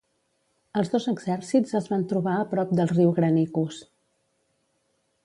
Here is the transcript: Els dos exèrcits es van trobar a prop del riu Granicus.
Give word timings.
Els 0.79 0.87
dos 0.93 1.05
exèrcits 1.11 1.75
es 1.79 1.89
van 1.93 2.05
trobar 2.13 2.33
a 2.37 2.47
prop 2.55 2.73
del 2.81 2.91
riu 2.95 3.13
Granicus. 3.21 3.79